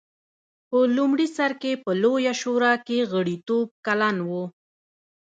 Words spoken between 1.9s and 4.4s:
لویه شورا کې غړیتوب کلن و.